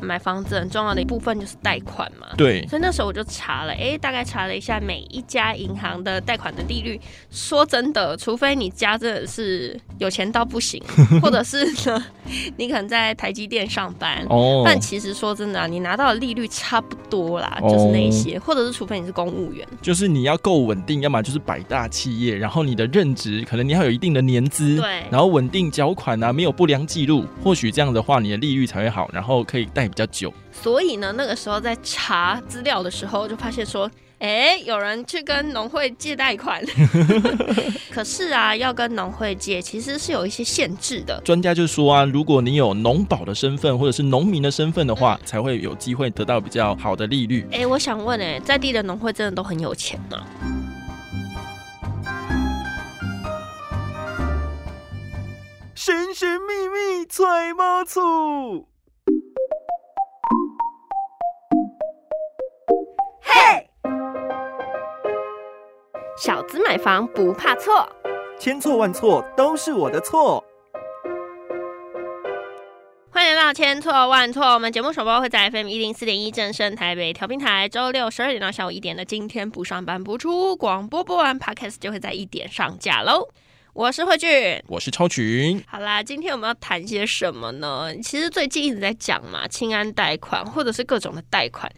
[0.00, 2.26] 买房子很重要的一部分就是贷款嘛。
[2.36, 7.00] 对，所以那时候我就查了，哎，大概查了一下每一家银行的贷款的利率。
[7.30, 10.82] 说真的，除非你家真的是有钱到不行，
[11.22, 12.04] 或者是呢，
[12.56, 30.32] 你可能在台积电上班，哦，但其实说真的，啊你拿到的利率差不多啦，就是那一些，或者是除非你是公务员，就是你要够稳定，要么就是百大企业，然后你的任职可能你要有一定的年资，对，然后稳定缴款啊，没有不良记录，或许这样的话你的利率才会好，然后可以贷比较久。
[30.52, 36.62] 所以呢，那个时候在查资料的时候，就发现说，哎，有人去跟农会借贷款，
[37.90, 41.20] 可是啊，要跟农会借，其实是有一些限制的。
[41.24, 47.46] 专家就说啊，如果你有农保的身份或者是农民的身份的话，才会有机会得到比较好的利率。
[47.52, 50.26] 哎，我想问，哎，在地的农会真的都很有钱吗？
[55.74, 58.66] 神神秘秘揣猫醋。
[66.20, 67.88] 小资买房不怕错，
[68.40, 70.44] 千错万错都是我的错。
[73.08, 83.28] 欢迎来到千错万错，我们节目首播会在 FM 一零四点一正声台北调频台，周六十二点到下午一点的今天不上班不出，广播播完 Podcast 就会在一点上架喽。
[83.72, 85.62] 我是慧俊，我是超群。
[85.68, 87.94] 好啦，今天我们要谈些什么呢？
[88.02, 91.70] 其实最近一直在讲嘛，清安贷款或者是各种的贷款。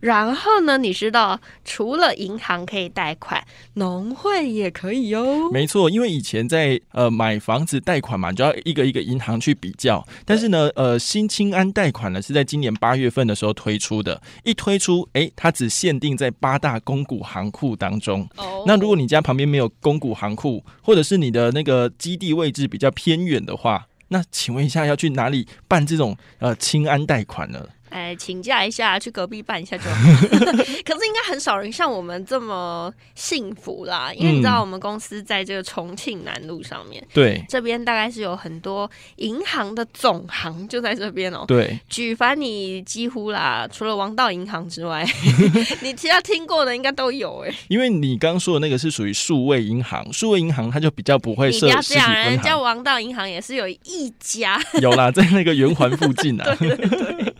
[0.00, 0.78] 然后呢？
[0.78, 3.42] 你知道，除了银行可以贷款，
[3.74, 5.50] 农会也可以哟。
[5.50, 10.06] 没错，因为以前在呃买房子贷款嘛，就要一个一个银行去比较。
[10.24, 14.20] 但是呢，呃，新清安贷款呢是在今年八月份的时候推出的。
[14.42, 18.28] 一推出，哎，它只限定在八大公股行库当中。
[18.36, 18.64] 哦。
[18.66, 27.66] 那如果你家旁边没有公股行库，或者是你的那个基地位置比较偏远的话，那请问一下，要去哪里办这种呃清安贷款呢？
[27.94, 29.96] 哎，请假一下去隔壁办一下就好。
[30.84, 41.44] 可是应该很少人像我们这么幸福啦，因为你知道我们公司在这个重庆南路上面，对，这边大概是有很多银行的总行就在这边哦。
[41.46, 45.06] 对，举凡你几乎啦，除了王道银行之外，
[45.80, 47.54] 你其他听过的应该都有哎。
[47.68, 56.56] 因为你刚刚说的那个是属于数位银行，数位银行它就比较不会设实体分人家王道银行也是有一家，有啦，在那个圆环附近啊。
[56.58, 57.34] 对 对对。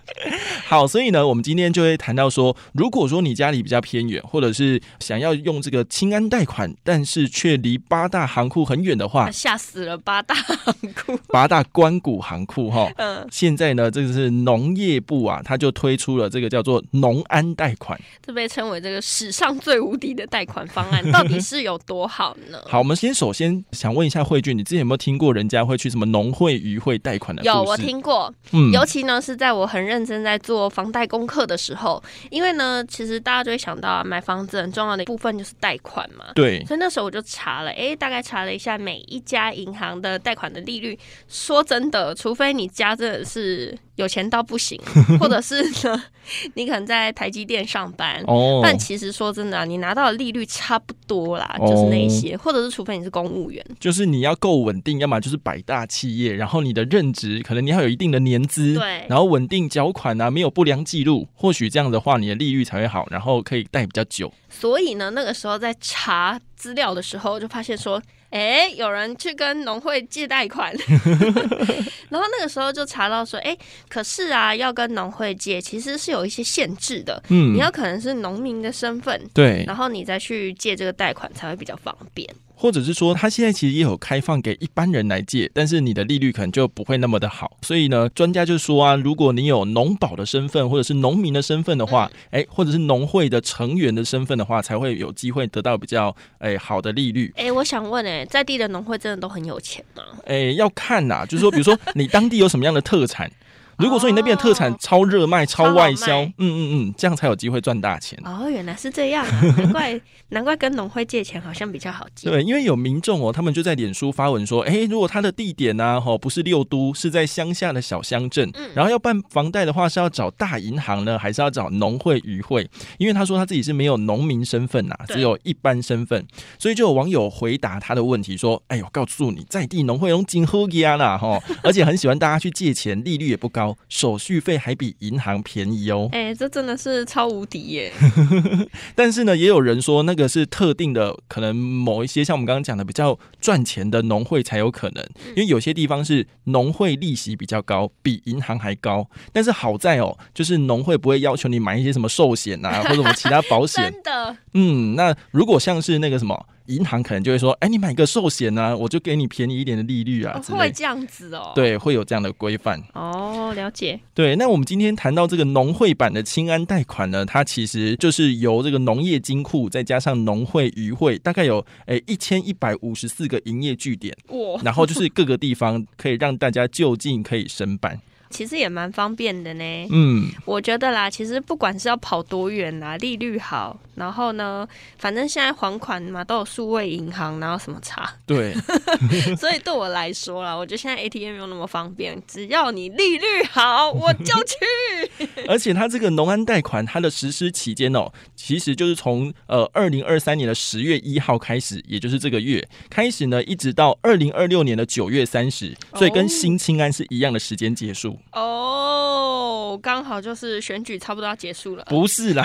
[0.66, 12.90] 好，所以呢，我们今天就会谈到说，如果说你家里比较偏远，或者是想要用这个清安贷款，但是却离八大行库很远的话，吓死了八大行库， 八大关谷行库哈。
[12.96, 22.58] 嗯，现在呢，这个是农业部啊，他就推出了这个叫做农安贷款，这被称为这个史上最无敌的贷款方案，到底是有多好呢？
[22.66, 27.42] 好，我们先首先想问一下慧俊，你之前有没有听过人家会去什么农会、渔会贷款的？
[27.42, 28.32] 有，我听过。
[28.52, 36.26] 嗯，尤其呢是在我很认真在做房贷功课的时候，因为呢，其实大家就会想到啊，买房子很重要的一部分就是贷款嘛。
[36.34, 36.64] 对。
[36.64, 40.98] 所以那时候我就查了，哎，大概查了一下每一家银行的贷款的利率。
[41.28, 44.80] 说真的，除非你家真的是有钱到不行，
[45.20, 46.02] 或者是呢，
[46.54, 48.60] 你可能在台积电上班，哦。
[48.62, 64.32] 但其实说真的，你拿到的利率差不多啦，就是那些，或者是除非你是公务员，就是你要够稳定，要么就是百大企业，然后你的任职可能你要有一定的年资，对，然后稳定缴款啊，没有不良记录，或许这样的话你的利率才会好，然后可以贷比较久。
[64.60, 68.00] 所以呢，那个时候在查资料的时候，就发现说。
[68.30, 70.74] 哎，有人去跟农会借贷款，
[72.10, 73.56] 然后那个时候就查到说，哎，
[73.88, 77.22] 可是啊，要跟农会借，其实是有一些限制的。
[77.28, 82.28] 嗯，你要可能是农民的身份，对，然后你再去借这个贷款才会比较方便。
[82.54, 87.58] 或者是说，他现在其实也有开放给一般人来借，但是你的利率可能就不会那么的好。
[87.62, 97.32] 所以呢，专家就说啊，如果你有农保的身份或者是农民的身份的话，哎，或者是农会的成员的身份的话，才会有机会得到比较哎好的利率。
[97.36, 100.02] 哎，我想问，哎，在地的农会真的都很有钱吗？
[100.26, 103.30] 哎，要看呐，就是说，比如说你当地有什么样的特产。
[103.78, 108.18] 如果说你那边的特产超热卖、超外销，嗯嗯嗯，这样才有机会赚大钱。
[108.24, 109.26] 哦，原来是这样，
[109.56, 110.00] 难怪
[110.30, 112.30] 难怪跟农会借钱好像比较好借。
[112.30, 122.68] 对，因为有民众哦，他们就在脸书发文说，哎，如果他的地点呢，哈，不是六都，是在乡下的小乡镇，然后要办房贷的话，是要找大银行呢，还是要找农会、渔会？
[122.98, 126.24] 因为他说他自己是没有农民身份呐，只有一般身份，
[126.58, 133.63] 所以就有网友回答他的问题说，哎呦，告诉你，在地农会用金喝家啦，哈，而且很喜欢大家去借钱，利率也不高。
[133.64, 136.08] 高，手续费还比银行便宜哦。
[136.12, 137.92] 哎、这真的是超无敌耶！
[138.94, 149.08] 但是呢，也有人说那个是特定的，可能某一些像我们刚刚讲的比较赚钱的农会才有可能，因为有些地方是农会利息比较高，比银行还高。
[149.32, 153.90] 但是好在哦，就是农会不会要求你买一些什么寿险啊，或者什么其他保险。
[153.92, 160.40] 真的，嗯，那如果像是那个什么银行，可能就会说，哎，你买个寿险啊，我就给你便宜一点的利率啊。
[160.48, 162.82] 会这样子哦。，对，会有这样的规范。
[162.94, 164.00] 哦，了解。
[164.14, 178.00] 对，那我们今天谈到这个农会版的清安贷款呢，它其实就是由这个农业金库再加上农会、渔会，大概有诶一千一百五十四个营业据点，哇，然后就是各个地方可以让大家就近可以申办。
[178.34, 179.64] 其实也蛮方便的呢。
[179.92, 184.66] 嗯，我觉得啦，其实不管是要跑多远啦，利率好，然后呢，
[184.98, 188.52] 反正现在还款嘛都有数位银行，然后什么差，对，
[189.38, 195.26] 所以对我来说啦，我觉得现在 ATM 没有那么方便，只要你利率好，我就去。
[195.46, 208.18] 而且它这个农安贷款，它的实施期间哦，其实就是从呃二零二三年的十月一号开始，也就是这个月开始呢，一直到二零二六年的九月三十，所以跟哦新清安是一样的时间结束。
[208.32, 211.84] 哦，刚好就是选举差不多要结束了。
[211.88, 212.44] 不是啦，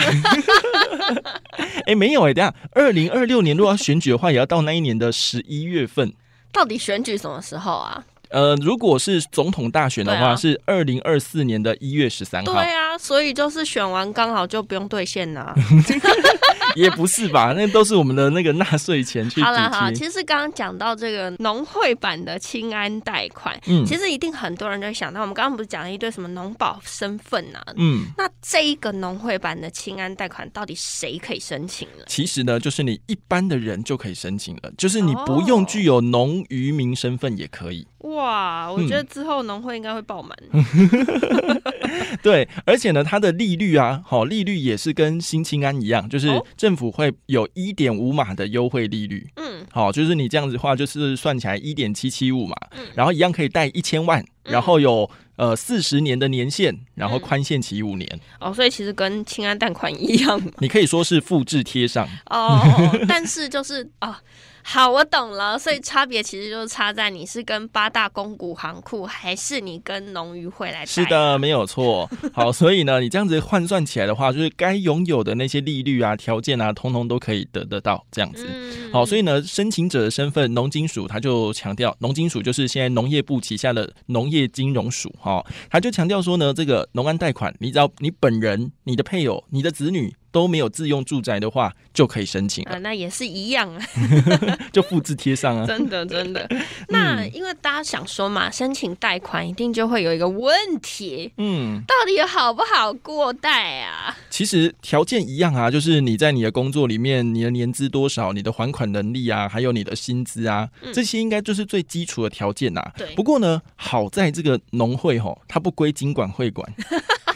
[1.87, 6.13] 哎、没有哎、等下，二零二六年如果要选举的话，也要到那一年的十一月份。
[6.51, 8.03] 到底选举什么时候啊？
[8.29, 15.55] 呃，如果是总统大选的话，啊是二零二四年的一月十三号，对啊，所以就是选完刚好就不用兑现啦。
[16.75, 17.53] 也不是吧？
[17.55, 20.07] 那都是我们的那个纳税钱去好了好啦，补贴。
[20.07, 27.61] 其实刚刚讲到这个农会版的清安贷款，嗯其实一定很多人就会想到，我们刚刚不是讲了一堆什么农保身份啊？
[27.77, 32.03] 嗯，那这一个农会版的清安贷款到底谁可以申请呢？
[32.07, 37.87] 其实呢，就是你一般的人就可以申请了，就是你不用哦具有农渔民身份也可以。
[37.99, 40.37] 哇，我嗯觉得之后农会应该会爆满。
[42.21, 49.27] 对，而且呢，它的利率啊，好、利率也是跟新青安一样，就是哦政府会有一点五码的优惠利率。
[49.35, 60.41] 嗯，好，就是你这样子的话，就是算起来一点七七五嘛，嗯然后一样可以贷一千万，然后有呃四十年的年限，然后嗯宽限期五年，哦，所以其实跟清安贷款一样。
[60.59, 62.07] 你可以说是复制贴上。
[62.25, 62.61] 哦，
[63.07, 64.15] 但是就是哦，
[64.63, 65.57] 好，我懂了。
[65.57, 70.85] 所以差别其实就是差在你是跟八大公股行库，还是你跟农渔会来贷。
[70.85, 72.09] 是的，没有错。
[72.33, 78.47] 好，所以呢，你这样子换算起来的话，就是该拥有的那些利率啊、条件啊，通通都可以得得到这样子。
[78.49, 93.81] 嗯好，所以呢，申请者的身份，农金署他就强调，农金署就是现在农业部旗下的农业金融署，哈、他就强调说呢，这个农安贷款，你只要你本人、你的配偶、你的子女都没有自用住宅的话，就可以申请啊，了，那也是一样啊，
[94.71, 95.65] 就复制贴上啊。
[95.65, 96.47] 真的真的。
[96.89, 104.15] 那因为大家想说嘛，申请贷款一定就会有一个问题，嗯，到底好不好过贷啊？
[104.29, 116.71] 其实条件一样啊，就是你在你的工作里面，你的年资多少，你的还款能力啊，还有你的薪资啊，嗯这些应该就是最基础的条件呐、对不过呢，好在这个农会吼，它不归经管会管，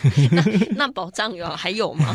[0.75, 2.13] 那保障有还有吗？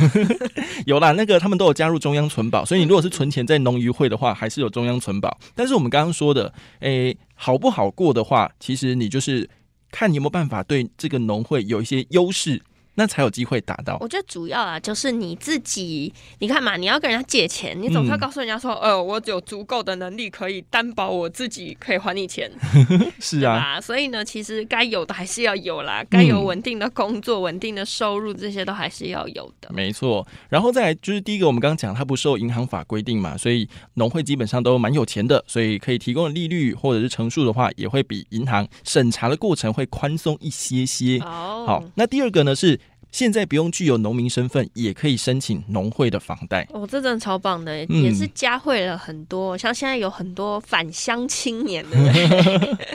[0.87, 5.39] 有啦，那个他们都有加入中央存保，所以你如果是存钱在农渔会的话，还是有中央存保。
[5.55, 9.49] 但是我们刚刚说的，诶、好不好过的话，其实你就是
[9.91, 12.63] 看你有没有办法对这个农会有一些优势，
[12.99, 13.97] 那才有机会达到。
[14.01, 22.51] 我觉得主要啊，就是你自己，你看嘛，你要跟人家借钱，你总是要嗯告诉人家说，呃，我有足够的能力可以担保我自己可以还你钱，
[23.21, 29.71] 是啊，所以呢，其实该有的还是要有啦，该有嗯稳定的工作、稳定的收入，这些都还是要有的。
[29.73, 41.19] 没错，然后再来就是第一个，我们刚刚讲它不受银行法规定嘛，所以农会基本上都蛮有钱的，所以可以提供的利率或者是成数的话，也会比银行审查的过程会宽松一些些。
[41.21, 46.67] 哦，好，那第二个呢是现在不用具有农民身份，也可以申请农会的房贷。
[46.73, 49.57] 哦，这真的超棒的，嗯也是加惠了很多。
[49.57, 52.87] 像现在有很多返乡青年，对不对？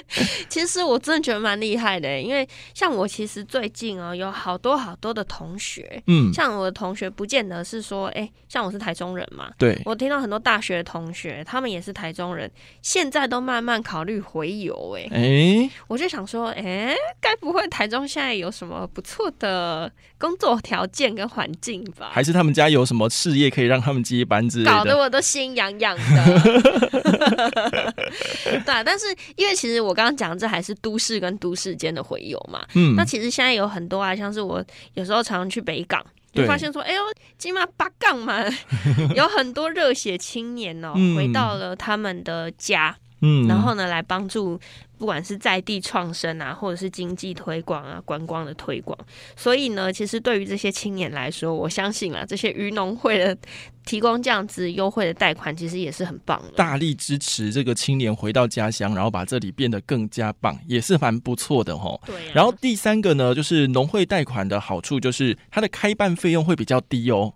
[0.50, 9.52] 其实我真的觉得蛮厉害的，因为像我其实最近哦，有好多好多的同学，嗯，像我的同学不见得是说，哎、像我是台中人嘛。
[9.58, 12.50] 对，我听到很多大学的同学，他们也是台中人，
[12.82, 14.96] 现在都慢慢考虑回游。
[14.98, 22.10] 哎，哎，我就想说，哎、该不会台中现在有什么不错的工作条件跟环境吧？
[22.12, 24.72] 还是他们家有什么事业可以让他们接班之类的？
[24.72, 26.04] 搞得我都心痒痒的。
[28.66, 29.06] 对啊，但是
[29.36, 32.66] 因为其实我刚刚讲，这还是都市跟都市间的回游嘛。
[32.76, 36.04] 嗯那，其实现在有很多啊，像是我有时候常常去北港。
[36.34, 37.02] 就对发现说，哎呦，
[37.38, 38.44] 金马八杠嘛，
[39.16, 44.60] 有很多热血青年哦，嗯回到了他们的家，嗯，然后呢，来帮助
[44.98, 48.98] 不管是在地创生啊，或者是经济推广啊、观光的推广。
[49.36, 53.36] 所以呢，其实对于这些青年来说，我相信啊，这些渔农会的
[53.86, 56.52] 提供这样子优惠的贷款，其实也是很棒的。
[56.58, 61.98] 大力支持这个青年回到家乡，然后把这里变得更加棒，也是蛮不错的哈。
[62.06, 62.32] 对、啊。
[62.36, 67.34] 然后第三个呢，就是农会贷款的好处，就是它的开办费用会比较低哦。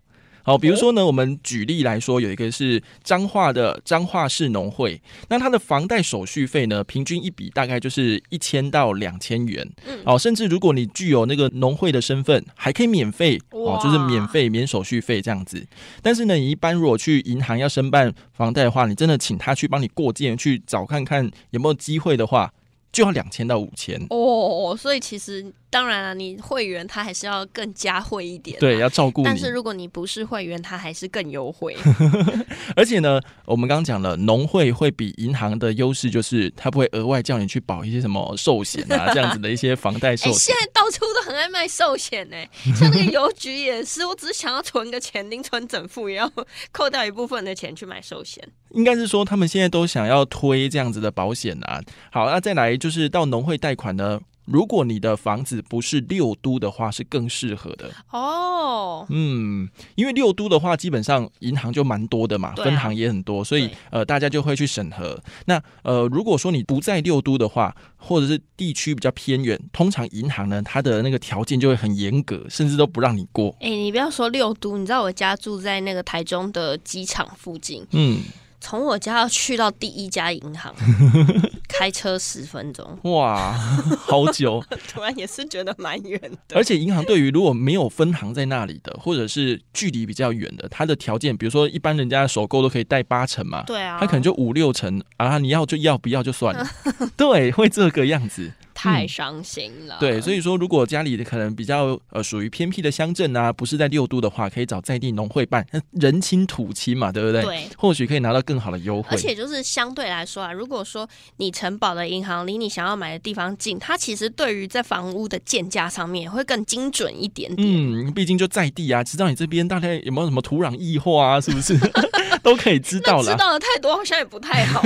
[0.48, 9.70] 好，比如说呢，我们举例来说，有一个是彰化的彰化市农会，那它的房贷手续费呢，平均一笔大概就是一千到两千元。
[9.86, 15.68] 嗯，哦，甚至如果你具有那个农会的身份，还可以免费哦，就是免费免手续费这样子。
[16.02, 22.54] 但是呢，你一般如果去银行要申办房贷的话，你真的请他去帮你过件，去找看看有没有机会的话，
[22.94, 24.74] 就要两千到五千哦。
[24.80, 25.54] 所以其实。
[25.70, 29.26] 当然了，你会员他还是要更加惠一点，对，要照顾你。
[29.26, 31.76] 但是如果你不是会员，他还是更优惠。
[32.76, 40.40] 而且呢，我们刚刚讲了，农会会比银行的优势就是他不会额外叫你去保一些什么寿险啊这样子的一些房贷寿险。
[40.40, 42.38] 现在到处都很爱卖寿险呢，
[42.74, 46.32] 像那个邮局也是，我只是想要存个钱，零存整付，也要
[46.72, 48.42] 扣掉一部分的钱去买寿险。
[48.72, 51.82] 应该是说他们现在都想要推这样子的保险啊。
[52.10, 54.22] 好，那再来就是到农会贷款呢。
[54.48, 59.06] 如果你的房子不是六都的话，是更适合的哦。
[59.10, 65.22] 嗯，因为六都的话，基本上银行就蛮多的嘛，分行也很多，所以呃，大家就会去审核。
[65.46, 73.56] 那呃，如果说你不在六都的话，或者是地区比较偏远，通常银行呢，它的那个条件就会很严格，甚至都不让你过。
[73.60, 78.22] 哎，你不要说六都，你知道我家住在那个台中的机场附近，嗯。
[78.60, 80.74] 从我家要去到第一家银行，
[81.70, 83.54] 开车十分钟，哇，
[84.00, 84.64] 好久！
[84.92, 86.56] 突然也是觉得蛮远的。
[86.56, 96.68] 而且银行对于如果没有分行在那里的，或者是距离比较远的，它的条件，比如说一般人家的首购都可以贷八成嘛，对啊，他可能就五六成啊，你要就要，不要就算了，
[97.16, 98.52] 对，会这个样子。
[98.78, 99.98] 太伤心了。
[100.00, 107.42] 对，所以说如果家里的可能比较呃属于偏僻的乡镇啊，不是在六都的话，可以找在地农会办，人亲土亲嘛，对不对？
[107.42, 109.10] 对，或许可以拿到更好的优惠。
[109.12, 117.68] 而且就是相对来说啊，如果说你城堡的银行离你想要买的地方近，它其实对于在房屋的建价上面会更精准一点点。
[117.68, 121.76] 嗯，毕竟就在地啊，知道你这边大概有没有什么土壤异化啊，是不是
[122.48, 123.24] 都可以知道了？
[123.24, 124.82] 知道的太多好像也不太好。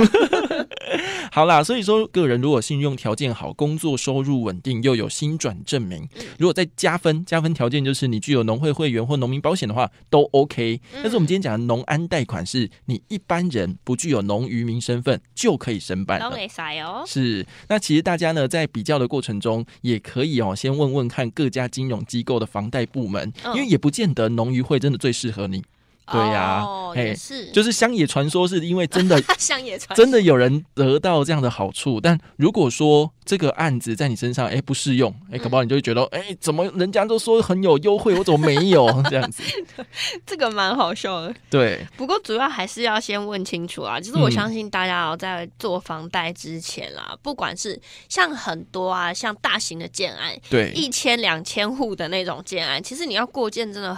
[1.30, 10.80] 好啦，所以说个人如果信用条件好，工作收入稳定又有新转证明，如果再加分，加分条件就是你具有农会会员或农民保险的话都 OK。
[10.94, 16.32] 但是我们今天讲的农安贷款是你一般人不具有农渔民身份就可以申办了。
[17.06, 25.62] 是，那其实大家呢在比较的过程中，也可以哦先问问看各家金融机构的房贷部门，因为也不见得农渔会真的最适合你。
[26.12, 26.64] 对呀，
[26.94, 32.00] 也是，就是乡野传说，是因为真的 乡野传真的有人得到这样的好处。
[32.00, 39.42] 但如果说这个案子在你身上，哎，不适用，哎，搞不好你就会觉得，哎，怎么人家都说很有优惠，我怎么没有这样子？
[40.26, 41.34] 这个蛮好笑的。
[41.48, 43.98] 对，不过主要还是要先问清楚啊。
[43.98, 53.96] 就是我相信大家在做房贷之前啦，不管是像很多啊，像大型的建案，对，一千两千户的那种建案，其实你要过件真的。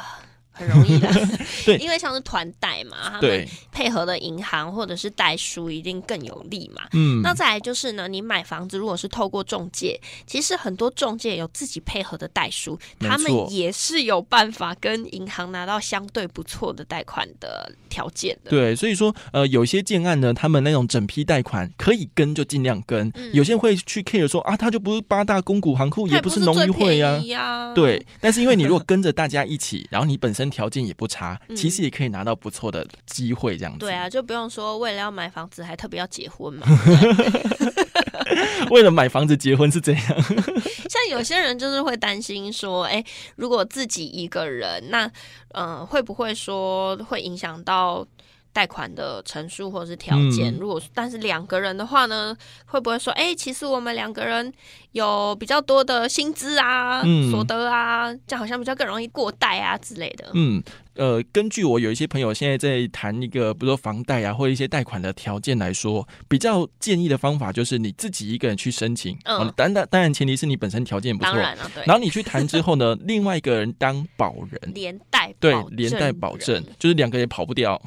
[0.55, 1.11] 很容易的，
[1.67, 6.83] 对，因为像是团贷嘛，他们配合的银行或者是代书一定更有利嘛。
[6.93, 18.51] 嗯，那再来就是呢，你买房子如果是透过中介，其实很多中介有自己配合的代书，他们也是有办法跟银行拿到相对不错的贷款的条件的。
[18.51, 28.05] 对，所以说呃，有些建案呢，他们那种整批贷款可以跟就尽量跟，有些人会去 care 说啊，他就不是八大公股行库，也不是农渔会呀，对。
[28.21, 33.81] 但是因为你如果跟着大家一起，然后你本身条件也不差，其实也可以拿到不错的机会，这样子。
[33.81, 36.67] 对啊，就不用说为了要买房子还特别要结婚嘛。
[38.71, 40.03] 为了买房子结婚是这样。
[40.89, 43.05] 像有些人就是会担心说，哎，
[43.37, 45.11] 如果自己一个人，那
[45.55, 48.07] 嗯，会不会说会影响到？
[48.55, 52.35] 贷款的陈述或者是条件，如果但是两个人的话呢，
[52.65, 54.51] 会不会说，哎，其实我们两个人
[54.93, 60.31] 有比较多的薪资啊、所得啊，这样好像比较更容易过贷啊之类的。
[60.33, 60.63] 嗯。
[60.97, 69.19] 呃，根据我有一些朋友现在在谈一个，比如说房贷啊，或者一些贷款的条件来说，比较建议的方法就是你自己一个人去申请。
[69.25, 71.33] 嗯，当然当然前提是你本身条件不错。
[71.33, 71.85] 当然了，对。
[71.87, 77.81] 然后你去谈之后呢，另外一个人当保人，连带对连带保证，就是两个也跑不掉，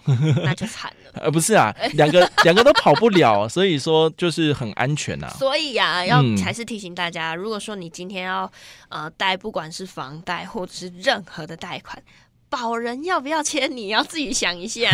[0.43, 1.11] 那就惨了。
[1.23, 5.27] 呃，不是啊， 两个两个都跑不了，所以说就是很安全呐。
[5.39, 8.51] 所以呀，要还是提醒大家，如果说你今天要
[8.89, 12.01] 呃贷，不管是房贷或者是任何的贷款。
[12.49, 14.89] 保人要不要签，你要自己想一下。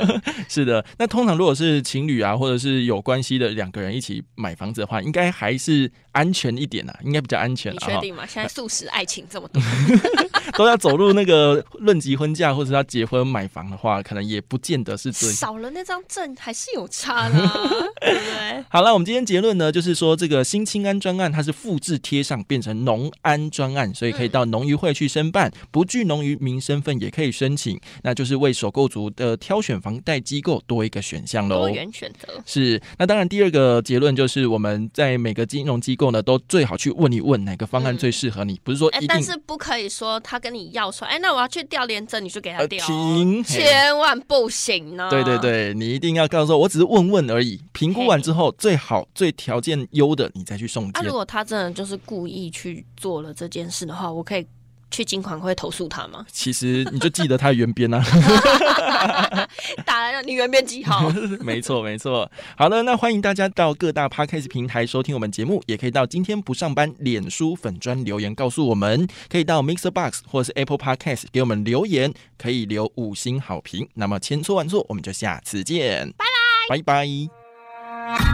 [0.48, 8.24] 是的，那通常如果是情侣啊，或者是有关系的两个人一起买房子的话，应该还是安全一点啊，应该比较安全你确定吗？
[8.26, 9.62] 现在素食爱情这么多，
[10.56, 17.52] 都要走入那个论及婚嫁或者要结婚买房的话，可能也不见得是最少了那张证还是有差啦，
[18.00, 18.64] 对不对？
[18.68, 31.70] 好了，我们今天结论呢，就是说这个新青安专案它是复制贴上变成农安专案，所以可以到农渔会去申办，不具农渔民身份也可以申请，那就是为首购族的挑选房贷机构多一个选项喽多。
[31.70, 32.28] 元选择。
[32.44, 45.08] 是，那当然第二个结论就是我们在每个金融机构呢，都最好去问一问哪个方案最适合你，不是说哎、一定但是不可以说他跟你要说，哎、那我要去调廉证，你就给他呃调、哦，停，嘿千万不行呢。
[45.08, 47.58] 对对，对，你一定要告诉我，我只是问问而已。
[47.72, 51.14] 评估完之后，最好最条件优的，你再去送啊，如。
[51.14, 54.44] 果他真的就是故意去做了这件事的话，我可以
[54.90, 56.24] 去金管会投诉他吗？
[56.30, 58.02] 其实你就记得他的原编啊。
[59.84, 61.10] 打来了，你原编几号？
[61.40, 62.30] 没错，没错。
[62.56, 73.88] 好了，那欢迎大家到各大 podcast 平台收听我们节目，也可以到今天不上班脸书粉专留言告诉我们，可以到 Mixer Box 或是 Apple Podcast 给我们留言，可以留五星好评。
[73.94, 76.24] 那么千错万错，我们就下次见，拜
[76.68, 78.33] 拜，拜拜。